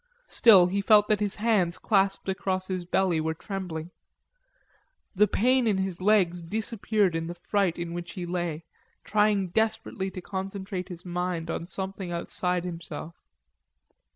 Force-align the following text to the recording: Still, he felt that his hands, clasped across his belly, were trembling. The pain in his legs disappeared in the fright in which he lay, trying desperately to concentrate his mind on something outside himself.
Still, 0.29 0.65
he 0.65 0.81
felt 0.81 1.07
that 1.09 1.19
his 1.19 1.35
hands, 1.35 1.77
clasped 1.77 2.27
across 2.27 2.65
his 2.65 2.85
belly, 2.85 3.21
were 3.21 3.35
trembling. 3.35 3.91
The 5.15 5.27
pain 5.27 5.67
in 5.67 5.77
his 5.77 6.01
legs 6.01 6.41
disappeared 6.41 7.15
in 7.15 7.27
the 7.27 7.35
fright 7.35 7.77
in 7.77 7.93
which 7.93 8.13
he 8.13 8.25
lay, 8.25 8.65
trying 9.03 9.49
desperately 9.49 10.09
to 10.09 10.19
concentrate 10.19 10.89
his 10.89 11.05
mind 11.05 11.51
on 11.51 11.67
something 11.67 12.11
outside 12.11 12.63
himself. 12.63 13.13